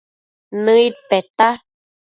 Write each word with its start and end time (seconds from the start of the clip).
Nëid 0.63 0.95
peta 1.09 1.47